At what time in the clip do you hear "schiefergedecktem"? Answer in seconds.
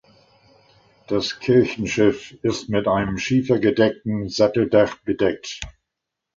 3.19-4.29